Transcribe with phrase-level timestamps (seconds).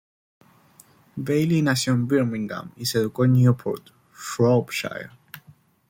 [1.15, 5.11] Bayley nació en Birmingham y se educó en Newport, Shropshire.